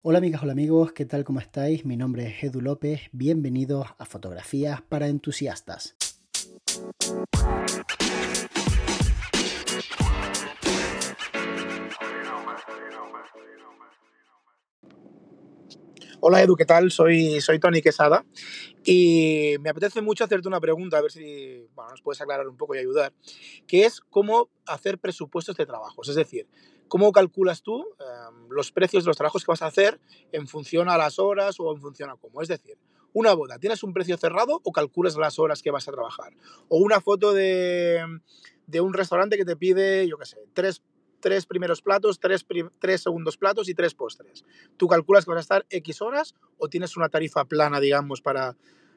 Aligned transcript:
Hola 0.00 0.18
amigas, 0.18 0.44
hola 0.44 0.52
amigos, 0.52 0.92
¿qué 0.92 1.06
tal? 1.06 1.24
¿Cómo 1.24 1.40
estáis? 1.40 1.84
Mi 1.84 1.96
nombre 1.96 2.28
es 2.28 2.44
Edu 2.44 2.60
López, 2.60 3.00
bienvenidos 3.10 3.88
a 3.98 4.04
Fotografías 4.04 4.80
para 4.80 5.08
Entusiastas. 5.08 5.96
Hola 16.20 16.42
Edu, 16.42 16.54
¿qué 16.54 16.64
tal? 16.64 16.92
Soy, 16.92 17.40
soy 17.40 17.58
Tony 17.58 17.82
Quesada 17.82 18.24
y 18.84 19.56
me 19.60 19.70
apetece 19.70 20.00
mucho 20.00 20.22
hacerte 20.22 20.46
una 20.46 20.60
pregunta, 20.60 20.98
a 20.98 21.02
ver 21.02 21.10
si 21.10 21.66
nos 21.76 22.02
puedes 22.02 22.20
aclarar 22.20 22.46
un 22.46 22.56
poco 22.56 22.76
y 22.76 22.78
ayudar, 22.78 23.12
que 23.66 23.84
es 23.84 24.00
cómo 24.00 24.48
hacer 24.64 24.98
presupuestos 24.98 25.56
de 25.56 25.66
trabajos. 25.66 26.08
Es 26.08 26.14
decir, 26.14 26.46
cómo 26.88 27.12
calculas 27.12 27.62
tú 27.62 27.86
em, 28.00 28.48
los 28.50 28.72
precios 28.72 29.04
de 29.04 29.08
los 29.08 29.16
trabajos 29.16 29.44
que 29.44 29.52
vas 29.52 29.62
a 29.62 29.66
hacer 29.66 30.00
en 30.32 30.46
función 30.48 30.88
a 30.88 30.96
las 30.96 31.18
horas 31.18 31.60
o 31.60 31.72
en 31.72 31.80
función 31.80 32.10
a 32.10 32.16
cómo. 32.16 32.42
Es 32.42 32.48
decir, 32.48 32.76
una 33.12 33.34
boda, 33.34 33.58
¿tienes 33.58 33.82
un 33.82 33.92
precio 33.92 34.16
cerrado 34.16 34.60
o 34.62 34.72
calculas 34.72 35.16
las 35.16 35.38
horas 35.38 35.62
que 35.62 35.70
vas 35.70 35.88
a 35.88 35.92
trabajar? 35.92 36.32
O 36.68 36.78
una 36.78 37.00
foto 37.00 37.32
de, 37.32 38.02
de 38.66 38.80
un 38.80 38.92
restaurante 38.92 39.36
que 39.36 39.44
te 39.44 39.56
pide, 39.56 40.06
yo 40.08 40.18
qué 40.18 40.26
sé, 40.26 40.38
tres 40.52 40.82
tres 41.20 41.46
primeros 41.46 41.82
platos, 41.82 42.20
tres, 42.20 42.46
tres, 42.78 43.02
segundos 43.02 43.36
platos 43.36 43.68
y 43.68 43.74
tres 43.74 43.94
postres. 43.94 44.44
¿Tú 44.76 44.86
calculas 44.86 45.24
que 45.24 45.30
vas 45.30 45.38
a 45.38 45.40
estar 45.40 45.66
X 45.70 46.02
horas 46.02 46.34
o 46.58 46.68
tienes 46.68 46.96
una 46.96 47.08
tarifa 47.08 47.44
plana, 47.44 47.80
digamos, 47.80 48.20
para, 48.20 48.56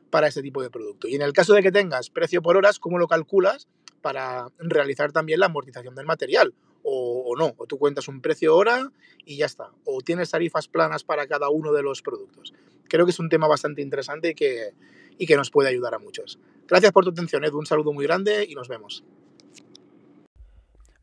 para 0.09 0.27
ese 0.27 0.41
tipo 0.41 0.61
de 0.61 0.69
producto? 0.69 1.07
Y 1.07 1.15
en 1.15 1.21
el 1.21 1.33
caso 1.33 1.53
de 1.53 1.63
que 1.63 1.71
tengas 1.71 2.09
precio 2.09 2.41
por 2.41 2.57
horas, 2.57 2.79
¿cómo 2.79 2.99
lo 2.99 3.07
calculas 3.07 3.67
para 4.01 4.47
realizar 4.59 5.11
también 5.11 5.39
la 5.39 5.47
amortización 5.47 5.95
del 5.95 6.05
material? 6.05 6.53
O, 6.83 7.35
no, 7.37 7.53
o 7.57 7.67
tú 7.67 7.77
cuentas 7.77 8.07
un 8.07 8.21
precio 8.21 8.55
hora 8.55 8.91
y 9.25 9.37
ya 9.37 9.45
está. 9.45 9.69
O 9.85 10.01
tienes 10.01 10.31
tarifas 10.31 10.67
planas 10.67 11.03
para 11.03 11.27
cada 11.27 11.49
uno 11.49 11.71
de 11.73 11.83
los 11.83 12.01
productos. 12.01 12.53
Creo 12.89 13.05
que 13.05 13.11
es 13.11 13.19
un 13.19 13.29
tema 13.29 13.47
bastante 13.47 13.81
interesante 13.81 14.29
y 14.29 14.35
que, 14.35 14.73
y 15.17 15.27
que 15.27 15.37
nos 15.37 15.51
puede 15.51 15.69
ayudar 15.69 15.93
a 15.93 15.99
muchos. 15.99 16.39
Gracias 16.67 16.91
por 16.91 17.03
tu 17.03 17.11
atención, 17.11 17.43
Edu. 17.43 17.59
Un 17.59 17.65
saludo 17.65 17.93
muy 17.93 18.05
grande 18.05 18.45
y 18.49 18.55
nos 18.55 18.67
vemos. 18.67 19.03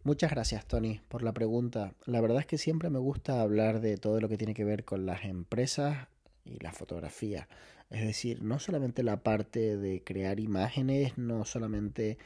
Muchas 0.03 0.31
gracias, 0.31 0.67
Tony, 0.67 1.01
por 1.09 1.23
la 1.23 1.33
pregunta. 1.33 1.93
La 2.07 2.21
verdad 2.21 2.41
es 2.41 2.47
que 2.47 2.57
siempre 2.57 2.89
me 2.89 2.99
gusta 2.99 3.43
hablar 3.43 3.81
de 3.81 3.99
todo 3.99 4.21
lo 4.21 4.29
que 4.29 4.39
tiene 4.39 4.55
que 4.55 4.65
ver 4.65 4.85
con 4.85 5.07
las 5.07 5.25
empresas 5.25 6.09
y 6.45 6.59
la 6.61 6.73
fotografía. 6.73 7.49
Es 7.91 8.07
decir, 8.07 8.43
no 8.43 8.59
solamente 8.59 9.03
la 9.03 9.23
parte 9.23 9.77
de 9.77 10.03
crear 10.03 10.41
imágenes, 10.41 11.17
no 11.19 11.45
solamente 11.45 12.19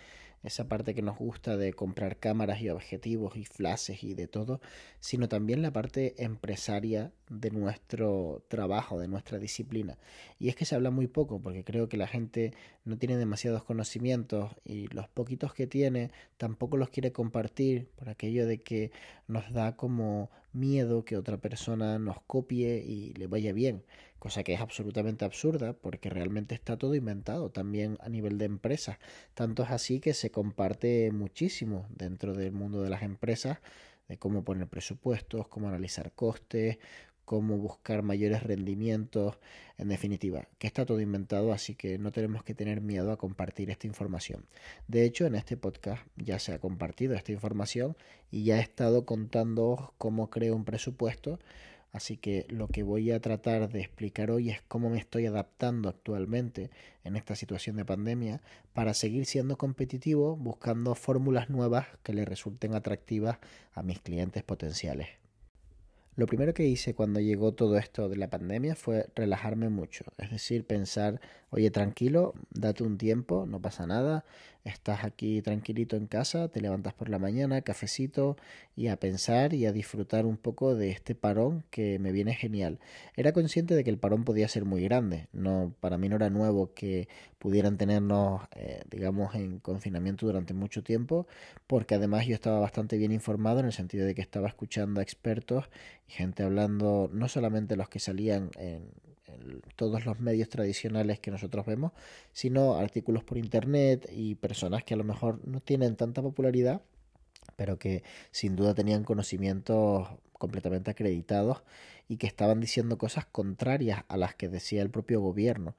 esa 0.42 0.68
parte 0.68 0.94
que 0.94 1.02
nos 1.02 1.18
gusta 1.18 1.56
de 1.56 1.72
comprar 1.72 2.16
cámaras 2.18 2.60
y 2.60 2.68
objetivos 2.68 3.36
y 3.36 3.44
flashes 3.44 4.02
y 4.02 4.14
de 4.14 4.26
todo, 4.26 4.60
sino 5.00 5.28
también 5.28 5.62
la 5.62 5.72
parte 5.72 6.14
empresaria 6.22 7.12
de 7.28 7.50
nuestro 7.50 8.44
trabajo, 8.48 8.98
de 8.98 9.08
nuestra 9.08 9.38
disciplina. 9.38 9.98
Y 10.38 10.48
es 10.48 10.56
que 10.56 10.64
se 10.64 10.74
habla 10.74 10.90
muy 10.90 11.06
poco 11.06 11.40
porque 11.40 11.64
creo 11.64 11.88
que 11.88 11.96
la 11.96 12.06
gente 12.06 12.52
no 12.84 12.98
tiene 12.98 13.16
demasiados 13.16 13.64
conocimientos 13.64 14.52
y 14.64 14.88
los 14.88 15.08
poquitos 15.08 15.54
que 15.54 15.66
tiene 15.66 16.10
tampoco 16.36 16.76
los 16.76 16.90
quiere 16.90 17.12
compartir 17.12 17.88
por 17.96 18.08
aquello 18.08 18.46
de 18.46 18.58
que 18.58 18.90
nos 19.28 19.52
da 19.52 19.76
como 19.76 20.30
miedo 20.52 21.04
que 21.04 21.16
otra 21.16 21.38
persona 21.38 21.98
nos 21.98 22.20
copie 22.22 22.78
y 22.84 23.14
le 23.14 23.26
vaya 23.26 23.52
bien 23.52 23.84
cosa 24.22 24.44
que 24.44 24.54
es 24.54 24.60
absolutamente 24.60 25.24
absurda 25.24 25.72
porque 25.72 26.08
realmente 26.08 26.54
está 26.54 26.76
todo 26.76 26.94
inventado 26.94 27.50
también 27.50 27.98
a 28.00 28.08
nivel 28.08 28.38
de 28.38 28.44
empresas. 28.44 28.98
Tanto 29.34 29.64
es 29.64 29.70
así 29.72 29.98
que 29.98 30.14
se 30.14 30.30
comparte 30.30 31.10
muchísimo 31.10 31.88
dentro 31.90 32.32
del 32.32 32.52
mundo 32.52 32.82
de 32.82 32.88
las 32.88 33.02
empresas 33.02 33.58
de 34.06 34.18
cómo 34.18 34.44
poner 34.44 34.68
presupuestos, 34.68 35.48
cómo 35.48 35.66
analizar 35.66 36.12
costes, 36.12 36.78
cómo 37.32 37.56
buscar 37.56 38.02
mayores 38.02 38.42
rendimientos, 38.42 39.38
en 39.78 39.88
definitiva, 39.88 40.48
que 40.58 40.66
está 40.66 40.84
todo 40.84 41.00
inventado, 41.00 41.54
así 41.54 41.74
que 41.74 41.96
no 41.96 42.12
tenemos 42.12 42.44
que 42.44 42.52
tener 42.52 42.82
miedo 42.82 43.10
a 43.10 43.16
compartir 43.16 43.70
esta 43.70 43.86
información. 43.86 44.44
De 44.86 45.06
hecho, 45.06 45.24
en 45.24 45.34
este 45.34 45.56
podcast 45.56 46.06
ya 46.16 46.38
se 46.38 46.52
ha 46.52 46.58
compartido 46.58 47.14
esta 47.14 47.32
información 47.32 47.96
y 48.30 48.44
ya 48.44 48.58
he 48.58 48.60
estado 48.60 49.06
contando 49.06 49.94
cómo 49.96 50.28
creo 50.28 50.54
un 50.54 50.66
presupuesto 50.66 51.38
Así 51.90 52.18
que 52.18 52.44
lo 52.50 52.68
que 52.68 52.82
voy 52.82 53.10
a 53.12 53.20
tratar 53.20 53.70
de 53.70 53.80
explicar 53.80 54.30
hoy 54.30 54.50
es 54.50 54.60
cómo 54.62 54.90
me 54.90 54.98
estoy 54.98 55.24
adaptando 55.24 55.88
actualmente 55.88 56.70
en 57.04 57.16
esta 57.16 57.34
situación 57.34 57.76
de 57.76 57.86
pandemia 57.86 58.42
para 58.74 58.92
seguir 58.92 59.24
siendo 59.24 59.56
competitivo 59.56 60.36
buscando 60.36 60.94
fórmulas 60.94 61.48
nuevas 61.48 61.86
que 62.02 62.12
le 62.12 62.26
resulten 62.26 62.74
atractivas 62.74 63.38
a 63.74 63.82
mis 63.82 64.00
clientes 64.00 64.42
potenciales. 64.42 65.21
Lo 66.14 66.26
primero 66.26 66.52
que 66.52 66.66
hice 66.66 66.94
cuando 66.94 67.20
llegó 67.20 67.52
todo 67.52 67.78
esto 67.78 68.10
de 68.10 68.16
la 68.16 68.28
pandemia 68.28 68.74
fue 68.74 69.06
relajarme 69.14 69.70
mucho, 69.70 70.04
es 70.18 70.30
decir, 70.30 70.66
pensar, 70.66 71.22
oye, 71.48 71.70
tranquilo, 71.70 72.34
date 72.50 72.82
un 72.82 72.98
tiempo, 72.98 73.46
no 73.46 73.62
pasa 73.62 73.86
nada, 73.86 74.26
estás 74.64 75.04
aquí 75.04 75.42
tranquilito 75.42 75.96
en 75.96 76.06
casa, 76.06 76.48
te 76.48 76.60
levantas 76.60 76.92
por 76.92 77.08
la 77.08 77.18
mañana, 77.18 77.62
cafecito 77.62 78.36
y 78.76 78.88
a 78.88 78.96
pensar 78.96 79.54
y 79.54 79.66
a 79.66 79.72
disfrutar 79.72 80.26
un 80.26 80.36
poco 80.36 80.74
de 80.74 80.90
este 80.90 81.14
parón 81.14 81.64
que 81.70 81.98
me 81.98 82.12
viene 82.12 82.34
genial. 82.34 82.78
Era 83.16 83.32
consciente 83.32 83.74
de 83.74 83.82
que 83.82 83.90
el 83.90 83.98
parón 83.98 84.24
podía 84.24 84.48
ser 84.48 84.64
muy 84.64 84.82
grande, 84.82 85.28
no 85.32 85.74
para 85.80 85.98
mí 85.98 86.08
no 86.08 86.16
era 86.16 86.30
nuevo 86.30 86.74
que 86.74 87.08
pudieran 87.38 87.76
tenernos 87.76 88.42
eh, 88.54 88.82
digamos 88.90 89.34
en 89.34 89.58
confinamiento 89.58 90.26
durante 90.26 90.54
mucho 90.54 90.82
tiempo, 90.82 91.26
porque 91.66 91.94
además 91.94 92.26
yo 92.26 92.34
estaba 92.34 92.60
bastante 92.60 92.98
bien 92.98 93.12
informado 93.12 93.60
en 93.60 93.66
el 93.66 93.72
sentido 93.72 94.06
de 94.06 94.14
que 94.14 94.22
estaba 94.22 94.48
escuchando 94.48 95.00
a 95.00 95.02
expertos 95.02 95.68
gente 96.06 96.42
hablando 96.42 97.08
no 97.12 97.28
solamente 97.28 97.76
los 97.76 97.88
que 97.88 97.98
salían 97.98 98.50
en 98.58 98.90
todos 99.76 100.04
los 100.04 100.20
medios 100.20 100.48
tradicionales 100.48 101.20
que 101.20 101.30
nosotros 101.30 101.66
vemos, 101.66 101.92
sino 102.32 102.76
artículos 102.76 103.24
por 103.24 103.38
internet 103.38 104.08
y 104.12 104.34
personas 104.34 104.84
que 104.84 104.94
a 104.94 104.96
lo 104.96 105.04
mejor 105.04 105.40
no 105.46 105.60
tienen 105.60 105.96
tanta 105.96 106.22
popularidad, 106.22 106.82
pero 107.56 107.78
que 107.78 108.02
sin 108.30 108.56
duda 108.56 108.74
tenían 108.74 109.04
conocimientos 109.04 110.08
completamente 110.32 110.90
acreditados 110.90 111.62
y 112.08 112.16
que 112.16 112.26
estaban 112.26 112.60
diciendo 112.60 112.98
cosas 112.98 113.26
contrarias 113.26 114.04
a 114.08 114.16
las 114.16 114.34
que 114.34 114.48
decía 114.48 114.82
el 114.82 114.90
propio 114.90 115.20
gobierno, 115.20 115.74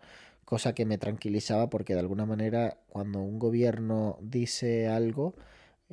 cosa 0.46 0.74
que 0.74 0.86
me 0.86 0.98
tranquilizaba 0.98 1.70
porque 1.70 1.94
de 1.94 2.00
alguna 2.00 2.26
manera 2.26 2.78
cuando 2.90 3.20
un 3.20 3.40
gobierno 3.40 4.18
dice 4.22 4.88
algo, 4.88 5.36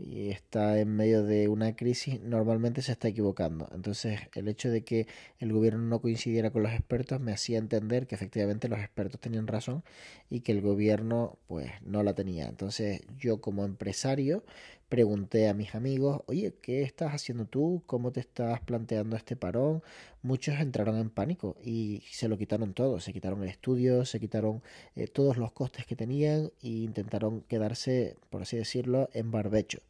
y 0.05 0.31
está 0.31 0.78
en 0.78 0.97
medio 0.97 1.22
de 1.25 1.49
una 1.49 1.77
crisis, 1.77 2.21
normalmente 2.21 2.83
se 2.83 2.93
está 2.93 3.09
equivocando. 3.09 3.69
Entonces, 3.75 4.21
el 4.34 4.49
hecho 4.49 4.71
de 4.71 4.83
que 4.83 5.06
el 5.38 5.53
gobierno 5.53 5.83
no 5.83 6.00
coincidiera 6.00 6.50
con 6.50 6.62
los 6.62 6.72
expertos 6.72 7.21
me 7.21 7.33
hacía 7.33 7.59
entender 7.59 8.06
que 8.06 8.15
efectivamente 8.15 8.69
los 8.69 8.81
expertos 8.81 9.21
tenían 9.21 9.47
razón 9.47 9.84
y 10.28 10.41
que 10.41 10.53
el 10.53 10.61
gobierno 10.62 11.38
pues 11.47 11.71
no 11.83 12.03
la 12.03 12.15
tenía. 12.15 12.49
Entonces, 12.49 13.03
yo 13.19 13.41
como 13.41 13.65
empresario 13.65 14.44
pregunté 14.91 15.49
a 15.49 15.55
mis 15.55 15.75
amigos, 15.75 16.23
oye, 16.27 16.53
¿qué 16.61 16.83
estás 16.83 17.15
haciendo 17.15 17.47
tú? 17.47 17.83
¿Cómo 17.87 18.12
te 18.12 18.21
estás 18.21 18.61
planteando 18.61 19.17
este 19.17 19.37
parón? 19.37 19.83
Muchos 20.23 20.59
entraron 20.61 20.97
en 20.99 21.11
pánico 21.11 21.56
y 21.65 22.03
se 22.11 22.28
lo 22.28 22.37
quitaron 22.37 22.75
todo, 22.75 23.00
se 23.00 23.12
quitaron 23.12 23.43
el 23.43 23.50
estudio, 23.50 24.05
se 24.05 24.19
quitaron 24.21 24.62
eh, 24.97 25.06
todos 25.06 25.37
los 25.39 25.53
costes 25.53 25.87
que 25.87 25.97
tenían 25.97 26.50
e 26.62 26.69
intentaron 26.69 27.43
quedarse, 27.43 28.17
por 28.31 28.43
así 28.43 28.56
decirlo, 28.56 29.09
en 29.15 29.31
barbecho. 29.31 29.81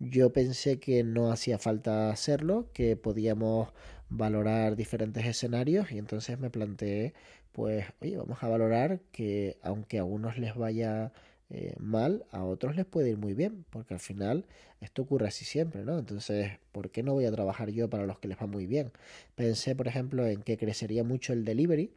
Yo 0.00 0.32
pensé 0.32 0.80
que 0.80 1.04
no 1.04 1.30
hacía 1.30 1.58
falta 1.58 2.10
hacerlo, 2.10 2.68
que 2.72 2.96
podíamos 2.96 3.68
valorar 4.08 4.74
diferentes 4.76 5.26
escenarios 5.26 5.92
y 5.92 5.98
entonces 5.98 6.38
me 6.38 6.50
planteé, 6.50 7.12
pues, 7.52 7.86
oye, 8.00 8.16
vamos 8.16 8.42
a 8.42 8.48
valorar 8.48 9.00
que 9.12 9.58
aunque 9.62 9.98
a 9.98 10.04
unos 10.04 10.38
les 10.38 10.54
vaya 10.56 11.12
eh, 11.50 11.74
mal, 11.78 12.24
a 12.30 12.44
otros 12.44 12.76
les 12.76 12.86
puede 12.86 13.10
ir 13.10 13.18
muy 13.18 13.34
bien, 13.34 13.64
porque 13.70 13.94
al 13.94 14.00
final 14.00 14.44
esto 14.80 15.02
ocurre 15.02 15.26
así 15.28 15.44
siempre, 15.44 15.84
¿no? 15.84 15.98
Entonces, 15.98 16.52
¿por 16.72 16.90
qué 16.90 17.02
no 17.02 17.12
voy 17.12 17.24
a 17.26 17.32
trabajar 17.32 17.70
yo 17.70 17.90
para 17.90 18.06
los 18.06 18.18
que 18.18 18.28
les 18.28 18.38
va 18.38 18.46
muy 18.46 18.66
bien? 18.66 18.92
Pensé, 19.34 19.74
por 19.74 19.88
ejemplo, 19.88 20.26
en 20.26 20.42
que 20.42 20.56
crecería 20.56 21.04
mucho 21.04 21.32
el 21.32 21.44
delivery 21.44 21.90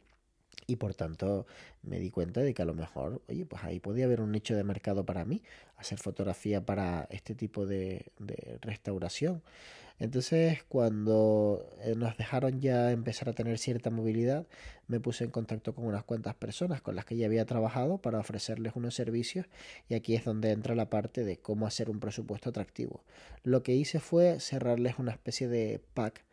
y 0.66 0.76
por 0.76 0.94
tanto 0.94 1.46
me 1.82 1.98
di 1.98 2.10
cuenta 2.10 2.40
de 2.40 2.54
que 2.54 2.62
a 2.62 2.64
lo 2.64 2.74
mejor, 2.74 3.22
oye, 3.28 3.46
pues 3.46 3.62
ahí 3.64 3.80
podía 3.80 4.06
haber 4.06 4.20
un 4.20 4.32
nicho 4.32 4.54
de 4.56 4.64
mercado 4.64 5.04
para 5.04 5.24
mí, 5.24 5.42
hacer 5.76 5.98
fotografía 5.98 6.64
para 6.64 7.06
este 7.10 7.34
tipo 7.34 7.66
de, 7.66 8.06
de 8.18 8.58
restauración. 8.62 9.42
Entonces, 10.00 10.64
cuando 10.64 11.70
eh, 11.82 11.94
nos 11.96 12.16
dejaron 12.16 12.60
ya 12.60 12.90
empezar 12.90 13.28
a 13.28 13.32
tener 13.32 13.58
cierta 13.58 13.90
movilidad, 13.90 14.44
me 14.88 14.98
puse 14.98 15.24
en 15.24 15.30
contacto 15.30 15.72
con 15.74 15.86
unas 15.86 16.02
cuantas 16.02 16.34
personas 16.34 16.82
con 16.82 16.96
las 16.96 17.04
que 17.04 17.16
ya 17.16 17.26
había 17.26 17.44
trabajado 17.44 17.98
para 17.98 18.18
ofrecerles 18.18 18.72
unos 18.74 18.94
servicios 18.94 19.46
y 19.88 19.94
aquí 19.94 20.16
es 20.16 20.24
donde 20.24 20.50
entra 20.50 20.74
la 20.74 20.90
parte 20.90 21.24
de 21.24 21.36
cómo 21.38 21.66
hacer 21.66 21.90
un 21.90 22.00
presupuesto 22.00 22.50
atractivo. 22.50 23.04
Lo 23.44 23.62
que 23.62 23.74
hice 23.74 24.00
fue 24.00 24.40
cerrarles 24.40 24.98
una 24.98 25.12
especie 25.12 25.46
de 25.46 25.80
pack 25.94 26.24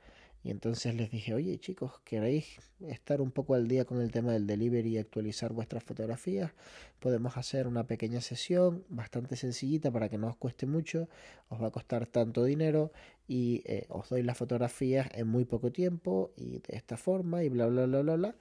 Y 0.43 0.49
entonces 0.49 0.95
les 0.95 1.11
dije, 1.11 1.35
oye 1.35 1.59
chicos, 1.59 1.99
¿queréis 2.03 2.57
estar 2.87 3.21
un 3.21 3.31
poco 3.31 3.53
al 3.53 3.67
día 3.67 3.85
con 3.85 4.01
el 4.01 4.11
tema 4.11 4.31
del 4.31 4.47
delivery 4.47 4.95
y 4.95 4.97
actualizar 4.97 5.53
vuestras 5.53 5.83
fotografías? 5.83 6.51
Podemos 6.99 7.37
hacer 7.37 7.67
una 7.67 7.85
pequeña 7.85 8.21
sesión 8.21 8.83
bastante 8.89 9.35
sencillita 9.35 9.91
para 9.91 10.09
que 10.09 10.17
no 10.17 10.27
os 10.27 10.35
cueste 10.37 10.65
mucho, 10.65 11.07
os 11.49 11.61
va 11.61 11.67
a 11.67 11.71
costar 11.71 12.07
tanto 12.07 12.43
dinero 12.43 12.91
y 13.27 13.61
eh, 13.65 13.85
os 13.89 14.09
doy 14.09 14.23
las 14.23 14.37
fotografías 14.37 15.07
en 15.13 15.27
muy 15.27 15.45
poco 15.45 15.71
tiempo 15.71 16.31
y 16.35 16.59
de 16.59 16.75
esta 16.75 16.97
forma 16.97 17.43
y 17.43 17.49
bla 17.49 17.67
bla 17.67 17.85
bla 17.85 18.01
bla 18.01 18.15
bla. 18.15 18.35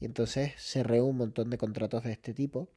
Y 0.00 0.06
entonces 0.06 0.52
cerré 0.56 1.00
un 1.02 1.16
montón 1.18 1.50
de 1.50 1.58
contratos 1.58 2.04
de 2.04 2.12
este 2.12 2.32
tipo 2.32 2.68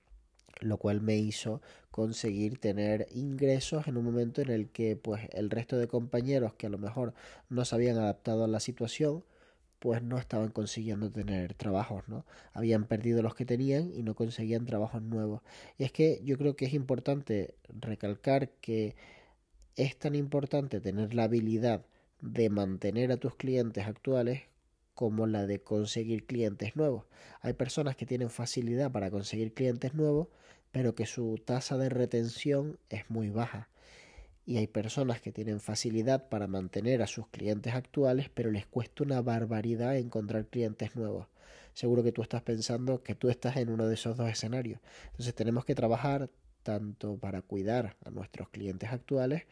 lo 0.62 0.78
cual 0.78 1.02
me 1.02 1.18
hizo 1.18 1.62
conseguir 1.92 2.60
tener 2.60 3.08
ingresos 3.14 3.88
en 3.88 3.98
un 3.98 4.06
momento 4.06 4.42
en 4.42 4.50
el 4.50 4.70
que 4.70 4.96
pues 4.96 5.28
el 5.32 5.50
resto 5.50 5.78
de 5.78 5.88
compañeros 5.88 6.54
que 6.54 6.68
a 6.68 6.70
lo 6.70 6.78
mejor 6.78 7.14
no 7.50 7.66
se 7.66 7.76
habían 7.76 7.98
adaptado 7.98 8.44
a 8.44 8.48
la 8.48 8.60
situación 8.60 9.24
pues 9.80 10.02
no 10.02 10.18
estaban 10.18 10.50
consiguiendo 10.50 11.12
tener 11.12 11.54
trabajos, 11.54 12.08
¿no? 12.08 12.26
Habían 12.54 12.86
perdido 12.86 13.22
los 13.22 13.36
que 13.36 13.46
tenían 13.46 13.94
y 13.94 14.02
no 14.02 14.16
conseguían 14.16 14.66
trabajos 14.66 15.02
nuevos. 15.02 15.42
Y 15.78 15.84
es 15.84 15.92
que 15.92 16.22
yo 16.24 16.38
creo 16.38 16.56
que 16.56 16.66
es 16.66 16.74
importante 16.74 17.54
recalcar 17.70 18.50
que 18.62 18.96
es 19.76 19.98
tan 19.98 20.16
importante 20.16 20.80
tener 20.80 21.14
la 21.14 21.26
habilidad 21.26 21.86
de 22.22 22.50
mantener 22.50 23.12
a 23.12 23.18
tus 23.18 23.36
clientes 23.36 23.86
actuales 23.86 24.44
como 24.96 25.28
la 25.28 25.46
de 25.46 25.62
conseguir 25.62 26.26
clientes 26.26 26.76
nuevos. 26.76 27.06
Hay 27.42 27.54
personas 27.54 27.96
que 27.96 28.06
tienen 28.06 28.30
facilidad 28.30 28.92
para 28.92 29.12
conseguir 29.12 29.54
clientes 29.54 29.94
nuevos, 29.94 30.30
pero 30.72 30.96
que 30.96 31.06
su 31.06 31.40
tasa 31.46 31.78
de 31.78 31.90
retención 31.90 32.80
es 32.90 33.10
muy 33.10 33.30
baja. 33.30 33.70
Y 34.46 34.58
hay 34.58 34.68
personas 34.68 35.22
que 35.22 35.32
tienen 35.32 35.60
facilidad 35.60 36.30
para 36.30 36.48
mantener 36.48 37.02
a 37.02 37.08
sus 37.08 37.28
clientes 37.28 37.74
actuales, 37.74 38.30
pero 38.34 38.52
les 38.52 38.66
cuesta 38.66 39.04
una 39.04 39.22
barbaridad 39.22 39.98
encontrar 39.98 40.48
clientes 40.48 40.96
nuevos. 40.96 41.28
Seguro 41.74 42.04
que 42.04 42.12
tú 42.12 42.22
estás 42.22 42.42
pensando 42.42 43.04
que 43.04 43.16
tú 43.16 43.30
estás 43.30 43.58
en 43.58 43.70
uno 43.70 43.88
de 43.88 43.96
esos 43.96 44.16
dos 44.16 44.30
escenarios. 44.30 44.80
Entonces 45.08 45.36
tenemos 45.36 45.66
que 45.66 45.76
trabajar 45.76 46.30
tanto 46.64 47.18
para 47.18 47.42
cuidar 47.42 47.98
a 48.06 48.12
nuestros 48.12 48.50
clientes 48.50 48.92
actuales 48.92 49.44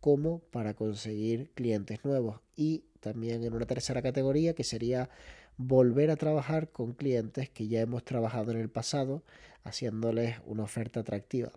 como 0.00 0.40
para 0.40 0.74
conseguir 0.74 1.50
clientes 1.54 2.04
nuevos. 2.04 2.40
Y 2.56 2.84
también 3.00 3.44
en 3.44 3.54
una 3.54 3.66
tercera 3.66 4.02
categoría 4.02 4.54
que 4.54 4.64
sería 4.64 5.10
volver 5.56 6.10
a 6.10 6.16
trabajar 6.16 6.70
con 6.70 6.92
clientes 6.92 7.48
que 7.50 7.68
ya 7.68 7.80
hemos 7.80 8.04
trabajado 8.04 8.52
en 8.52 8.58
el 8.58 8.70
pasado, 8.70 9.22
haciéndoles 9.64 10.36
una 10.46 10.62
oferta 10.62 11.00
atractiva. 11.00 11.52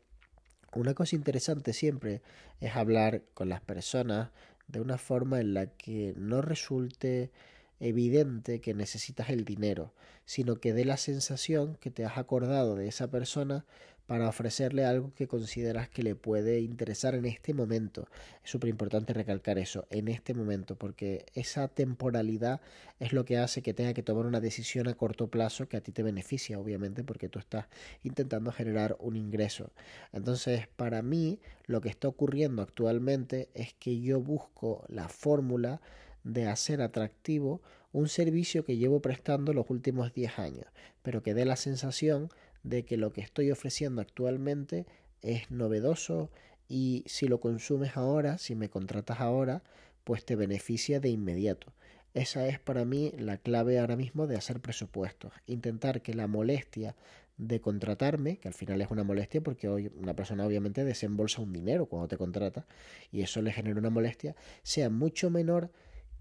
Una 0.74 0.94
cosa 0.94 1.16
interesante 1.16 1.74
siempre 1.74 2.22
es 2.60 2.76
hablar 2.76 3.22
con 3.34 3.50
las 3.50 3.62
personas 3.62 4.30
de 4.68 4.82
una 4.82 4.98
forma 4.98 5.40
en 5.40 5.54
la 5.54 5.68
que 5.68 6.14
no 6.18 6.42
resulte 6.42 7.32
evidente 7.80 8.62
que 8.62 8.74
necesitas 8.74 9.30
el 9.30 9.46
dinero, 9.46 9.94
sino 10.26 10.56
que 10.56 10.74
dé 10.74 10.86
la 10.86 10.98
sensación 10.98 11.76
que 11.80 11.92
te 11.92 12.06
has 12.06 12.18
acordado 12.18 12.76
de 12.76 12.88
esa 12.88 13.12
persona 13.12 13.66
para 14.06 14.28
ofrecerle 14.28 14.86
algo 14.86 15.14
que 15.14 15.28
consideras 15.28 15.88
que 15.90 16.04
le 16.04 16.16
puede 16.16 16.60
interesar 16.60 17.16
en 17.16 17.26
este 17.26 17.54
momento. 17.54 18.08
Es 18.44 18.52
súper 18.52 18.70
importante 18.70 19.14
recalcar 19.14 19.58
eso, 19.58 19.88
en 19.90 20.08
este 20.08 20.34
momento, 20.34 20.76
porque 20.76 21.26
esa 21.34 21.68
temporalidad 21.68 22.60
es 23.00 23.14
lo 23.14 23.24
que 23.26 23.38
hace 23.38 23.62
que 23.62 23.74
tenga 23.74 23.94
que 23.94 24.04
tomar 24.04 24.26
una 24.26 24.42
decisión 24.42 24.88
a 24.88 24.96
corto 24.96 25.28
plazo 25.28 25.68
que 25.68 25.78
a 25.78 25.82
ti 25.82 25.92
te 25.92 26.04
beneficia, 26.04 26.60
obviamente, 26.60 27.04
porque 27.04 27.30
tú 27.30 27.40
estás 27.40 27.68
intentando 28.04 28.52
generar 28.52 28.98
un 29.00 29.16
ingreso. 29.16 29.72
Entonces, 30.12 30.68
para 30.68 31.02
mí, 31.02 31.40
lo 31.66 31.80
que 31.80 31.90
está 31.90 32.08
ocurriendo 32.08 32.62
actualmente 32.62 33.50
es 33.54 33.74
que 33.74 34.02
yo 34.02 34.20
busco 34.20 34.84
la 34.90 35.08
fórmula 35.08 35.82
de 36.24 36.48
hacer 36.48 36.82
atractivo 36.82 37.62
un 37.92 38.10
servicio 38.10 38.66
que 38.66 38.78
llevo 38.78 39.02
prestando 39.02 39.54
los 39.54 39.70
últimos 39.70 40.14
10 40.14 40.40
años, 40.40 40.66
pero 41.04 41.22
que 41.22 41.34
dé 41.34 41.46
la 41.46 41.56
sensación 41.56 42.30
de 42.64 42.84
que 42.84 42.98
lo 42.98 43.12
que 43.14 43.22
estoy 43.22 43.52
ofreciendo 43.52 44.02
actualmente 44.02 44.86
es 45.22 45.52
novedoso 45.52 46.30
y 46.68 47.04
si 47.08 47.28
lo 47.28 47.40
consumes 47.40 47.96
ahora, 47.98 48.38
si 48.38 48.56
me 48.56 48.70
contratas 48.70 49.20
ahora, 49.20 49.64
pues 50.04 50.26
te 50.26 50.36
beneficia 50.36 51.00
de 51.00 51.10
inmediato. 51.10 51.74
Esa 52.14 52.48
es 52.48 52.60
para 52.60 52.86
mí 52.86 53.12
la 53.18 53.38
clave 53.38 53.80
ahora 53.80 53.96
mismo 53.96 54.28
de 54.28 54.38
hacer 54.38 54.60
presupuestos. 54.60 55.34
Intentar 55.48 56.02
que 56.02 56.14
la 56.14 56.28
molestia 56.28 56.96
de 57.38 57.60
contratarme, 57.60 58.38
que 58.38 58.48
al 58.48 58.54
final 58.54 58.82
es 58.82 58.92
una 58.92 59.04
molestia 59.04 59.42
porque 59.42 59.68
hoy 59.68 59.92
una 59.96 60.16
persona 60.16 60.46
obviamente 60.46 60.84
desembolsa 60.84 61.42
un 61.42 61.52
dinero 61.52 61.88
cuando 61.88 62.08
te 62.08 62.18
contrata 62.18 62.68
y 63.12 63.22
eso 63.22 63.42
le 63.42 63.52
genera 63.52 63.80
una 63.80 63.90
molestia, 63.90 64.36
sea 64.62 64.90
mucho 64.90 65.32
menor 65.32 65.72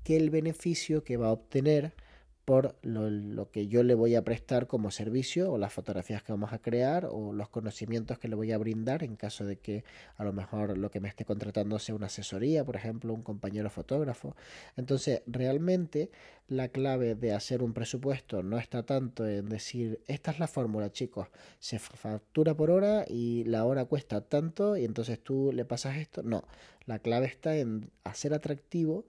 que 0.02 0.16
el 0.16 0.30
beneficio 0.30 1.04
que 1.04 1.18
va 1.18 1.28
a 1.28 1.32
obtener 1.32 1.92
por 2.44 2.76
lo, 2.82 3.50
que 3.50 3.68
yo 3.68 3.84
le 3.84 3.94
voy 3.94 4.16
a 4.16 4.24
prestar 4.24 4.66
como 4.66 4.90
servicio 4.90 5.52
o 5.52 5.58
las 5.58 5.72
fotografías 5.72 6.24
que 6.24 6.32
vamos 6.32 6.52
a 6.52 6.58
crear 6.58 7.06
o 7.10 7.32
los 7.32 7.48
conocimientos 7.48 8.18
que 8.18 8.26
le 8.26 8.34
voy 8.34 8.50
a 8.50 8.58
brindar 8.58 9.04
en 9.04 9.14
caso 9.14 9.44
de 9.44 9.56
que 9.56 9.84
a 10.16 10.24
lo 10.24 10.32
mejor 10.32 10.76
lo 10.76 10.90
que 10.90 10.98
me 10.98 11.08
esté 11.08 11.24
contratando 11.24 11.78
sea 11.78 11.94
una 11.94 12.06
asesoría, 12.06 12.64
por 12.64 12.74
ejemplo, 12.74 13.14
un 13.14 13.22
compañero 13.22 13.70
fotógrafo. 13.70 14.34
Entonces, 14.76 15.22
realmente 15.26 16.10
la 16.48 16.68
clave 16.68 17.14
de 17.14 17.32
hacer 17.32 17.62
un 17.62 17.74
presupuesto 17.74 18.42
no 18.42 18.58
está 18.58 18.82
tanto 18.82 19.26
en 19.26 19.48
decir, 19.48 20.00
esta 20.08 20.32
es 20.32 20.40
la 20.40 20.48
fórmula, 20.48 20.90
chicos, 20.90 21.28
se 21.60 21.78
factura 21.78 22.54
por 22.54 22.72
hora 22.72 23.04
y 23.06 23.44
la 23.44 23.64
hora 23.64 23.84
cuesta 23.84 24.20
tanto 24.20 24.76
y 24.76 24.84
entonces 24.84 25.22
tú 25.22 25.52
le 25.52 25.64
pasas 25.64 25.96
esto. 25.96 26.24
No, 26.24 26.42
la 26.86 26.98
clave 26.98 27.26
está 27.26 27.56
en 27.56 27.90
hacer 28.02 28.34
atractivo 28.34 29.06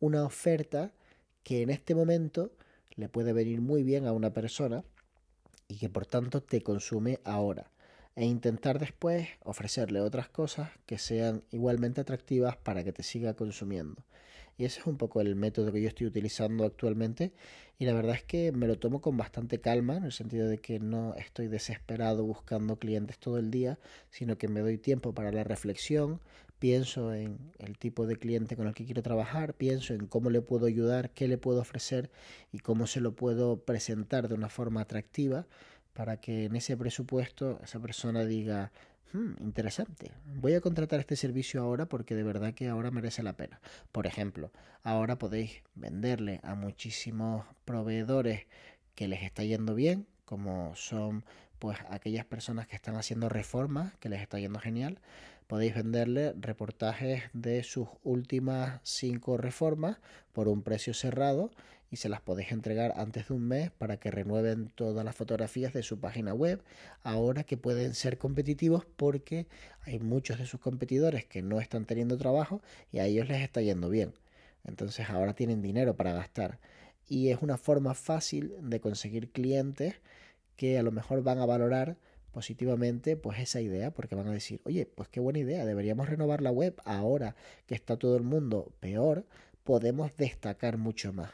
una 0.00 0.24
oferta 0.24 0.92
que 1.44 1.62
en 1.62 1.70
este 1.70 1.94
momento 1.94 2.52
le 2.96 3.08
puede 3.08 3.32
venir 3.32 3.60
muy 3.60 3.82
bien 3.82 4.06
a 4.06 4.12
una 4.12 4.32
persona 4.32 4.84
y 5.68 5.76
que 5.76 5.88
por 5.88 6.06
tanto 6.06 6.42
te 6.42 6.62
consume 6.62 7.20
ahora 7.24 7.70
e 8.14 8.26
intentar 8.26 8.78
después 8.78 9.28
ofrecerle 9.42 10.00
otras 10.00 10.28
cosas 10.28 10.70
que 10.86 10.98
sean 10.98 11.44
igualmente 11.50 12.00
atractivas 12.00 12.56
para 12.56 12.84
que 12.84 12.92
te 12.92 13.02
siga 13.02 13.34
consumiendo. 13.34 14.04
Y 14.58 14.66
ese 14.66 14.80
es 14.80 14.86
un 14.86 14.98
poco 14.98 15.22
el 15.22 15.34
método 15.34 15.72
que 15.72 15.80
yo 15.80 15.88
estoy 15.88 16.06
utilizando 16.06 16.64
actualmente 16.64 17.32
y 17.78 17.86
la 17.86 17.94
verdad 17.94 18.14
es 18.14 18.22
que 18.22 18.52
me 18.52 18.66
lo 18.66 18.78
tomo 18.78 19.00
con 19.00 19.16
bastante 19.16 19.60
calma 19.60 19.96
en 19.96 20.04
el 20.04 20.12
sentido 20.12 20.46
de 20.46 20.58
que 20.58 20.78
no 20.78 21.14
estoy 21.14 21.48
desesperado 21.48 22.24
buscando 22.24 22.78
clientes 22.78 23.18
todo 23.18 23.38
el 23.38 23.50
día, 23.50 23.78
sino 24.10 24.36
que 24.36 24.48
me 24.48 24.60
doy 24.60 24.76
tiempo 24.76 25.14
para 25.14 25.32
la 25.32 25.42
reflexión, 25.42 26.20
pienso 26.62 27.12
en 27.12 27.40
el 27.58 27.76
tipo 27.76 28.06
de 28.06 28.14
cliente 28.14 28.54
con 28.54 28.68
el 28.68 28.74
que 28.74 28.84
quiero 28.84 29.02
trabajar, 29.02 29.52
pienso 29.54 29.94
en 29.94 30.06
cómo 30.06 30.30
le 30.30 30.42
puedo 30.42 30.66
ayudar, 30.66 31.10
qué 31.10 31.26
le 31.26 31.36
puedo 31.36 31.60
ofrecer 31.60 32.08
y 32.52 32.60
cómo 32.60 32.86
se 32.86 33.00
lo 33.00 33.16
puedo 33.16 33.64
presentar 33.64 34.28
de 34.28 34.34
una 34.34 34.48
forma 34.48 34.82
atractiva 34.82 35.48
para 35.92 36.18
que 36.18 36.44
en 36.44 36.54
ese 36.54 36.76
presupuesto 36.76 37.58
esa 37.64 37.80
persona 37.80 38.24
diga, 38.24 38.70
hmm, 39.12 39.42
interesante, 39.42 40.12
voy 40.36 40.54
a 40.54 40.60
contratar 40.60 41.00
este 41.00 41.16
servicio 41.16 41.60
ahora 41.60 41.86
porque 41.86 42.14
de 42.14 42.22
verdad 42.22 42.54
que 42.54 42.68
ahora 42.68 42.92
merece 42.92 43.24
la 43.24 43.32
pena. 43.32 43.60
Por 43.90 44.06
ejemplo, 44.06 44.52
ahora 44.84 45.18
podéis 45.18 45.64
venderle 45.74 46.38
a 46.44 46.54
muchísimos 46.54 47.44
proveedores 47.64 48.46
que 48.94 49.08
les 49.08 49.24
está 49.24 49.42
yendo 49.42 49.74
bien, 49.74 50.06
como 50.24 50.76
son 50.76 51.24
pues 51.58 51.78
aquellas 51.90 52.24
personas 52.24 52.68
que 52.68 52.76
están 52.76 52.94
haciendo 52.94 53.28
reformas, 53.28 53.94
que 53.98 54.08
les 54.08 54.20
está 54.20 54.38
yendo 54.38 54.60
genial, 54.60 55.00
podéis 55.46 55.74
venderle 55.74 56.34
reportajes 56.38 57.24
de 57.32 57.62
sus 57.62 57.88
últimas 58.02 58.80
cinco 58.82 59.36
reformas 59.36 59.98
por 60.32 60.48
un 60.48 60.62
precio 60.62 60.94
cerrado 60.94 61.50
y 61.92 61.96
se 61.96 62.08
las 62.08 62.22
podéis 62.22 62.52
entregar 62.52 62.94
antes 62.96 63.28
de 63.28 63.34
un 63.34 63.46
mes 63.46 63.70
para 63.70 63.98
que 63.98 64.10
renueven 64.10 64.72
todas 64.74 65.04
las 65.04 65.14
fotografías 65.14 65.74
de 65.74 65.82
su 65.82 66.00
página 66.00 66.32
web. 66.32 66.62
Ahora 67.02 67.44
que 67.44 67.58
pueden 67.58 67.94
ser 67.94 68.16
competitivos 68.16 68.86
porque 68.96 69.46
hay 69.82 69.98
muchos 69.98 70.38
de 70.38 70.46
sus 70.46 70.58
competidores 70.58 71.26
que 71.26 71.42
no 71.42 71.60
están 71.60 71.84
teniendo 71.84 72.16
trabajo 72.16 72.62
y 72.90 73.00
a 73.00 73.04
ellos 73.04 73.28
les 73.28 73.42
está 73.42 73.60
yendo 73.60 73.90
bien. 73.90 74.14
Entonces 74.64 75.10
ahora 75.10 75.34
tienen 75.34 75.60
dinero 75.60 75.94
para 75.94 76.14
gastar. 76.14 76.58
Y 77.06 77.28
es 77.28 77.42
una 77.42 77.58
forma 77.58 77.92
fácil 77.92 78.54
de 78.62 78.80
conseguir 78.80 79.30
clientes 79.30 79.96
que 80.56 80.78
a 80.78 80.82
lo 80.82 80.92
mejor 80.92 81.22
van 81.22 81.40
a 81.40 81.46
valorar 81.46 81.98
positivamente 82.32 83.16
pues 83.16 83.38
esa 83.38 83.60
idea 83.60 83.92
porque 83.92 84.14
van 84.14 84.28
a 84.28 84.32
decir, 84.32 84.60
oye, 84.64 84.86
pues 84.86 85.08
qué 85.08 85.20
buena 85.20 85.38
idea, 85.38 85.64
deberíamos 85.64 86.08
renovar 86.08 86.40
la 86.40 86.50
web 86.50 86.74
ahora 86.84 87.36
que 87.66 87.74
está 87.74 87.96
todo 87.96 88.16
el 88.16 88.22
mundo 88.22 88.72
peor, 88.80 89.24
podemos 89.64 90.16
destacar 90.16 90.78
mucho 90.78 91.12
más. 91.12 91.30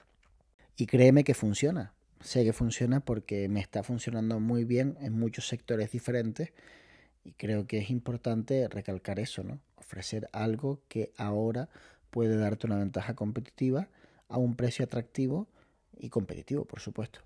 Y 0.76 0.86
créeme 0.86 1.24
que 1.24 1.34
funciona, 1.34 1.94
sé 2.20 2.44
que 2.44 2.52
funciona 2.52 3.00
porque 3.00 3.48
me 3.48 3.60
está 3.60 3.82
funcionando 3.82 4.40
muy 4.40 4.64
bien 4.64 4.96
en 5.00 5.18
muchos 5.18 5.48
sectores 5.48 5.92
diferentes 5.92 6.52
y 7.24 7.32
creo 7.32 7.66
que 7.66 7.78
es 7.78 7.90
importante 7.90 8.68
recalcar 8.68 9.18
eso, 9.18 9.42
¿no? 9.42 9.60
Ofrecer 9.76 10.28
algo 10.32 10.80
que 10.88 11.12
ahora 11.16 11.68
puede 12.10 12.36
darte 12.36 12.66
una 12.66 12.78
ventaja 12.78 13.14
competitiva 13.14 13.88
a 14.28 14.38
un 14.38 14.56
precio 14.56 14.84
atractivo 14.84 15.48
y 15.96 16.10
competitivo, 16.10 16.64
por 16.64 16.80
supuesto. 16.80 17.20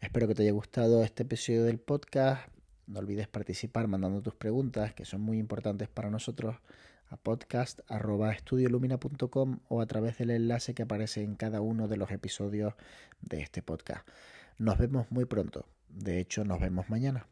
Espero 0.00 0.28
que 0.28 0.34
te 0.34 0.42
haya 0.42 0.52
gustado 0.52 1.04
este 1.04 1.22
episodio 1.22 1.64
del 1.64 1.78
podcast. 1.78 2.48
No 2.90 2.98
olvides 2.98 3.28
participar 3.28 3.86
mandando 3.86 4.20
tus 4.20 4.34
preguntas, 4.34 4.92
que 4.94 5.04
son 5.04 5.20
muy 5.20 5.38
importantes 5.38 5.88
para 5.88 6.10
nosotros 6.10 6.56
a 7.08 7.16
podcast.estudiolumina.com 7.16 9.60
o 9.68 9.80
a 9.80 9.86
través 9.86 10.18
del 10.18 10.30
enlace 10.30 10.74
que 10.74 10.82
aparece 10.82 11.22
en 11.22 11.36
cada 11.36 11.60
uno 11.60 11.86
de 11.86 11.96
los 11.96 12.10
episodios 12.10 12.74
de 13.20 13.42
este 13.42 13.62
podcast. 13.62 14.08
Nos 14.58 14.76
vemos 14.76 15.06
muy 15.10 15.24
pronto. 15.24 15.66
De 15.88 16.18
hecho, 16.18 16.42
nos 16.44 16.58
vemos 16.58 16.90
mañana. 16.90 17.28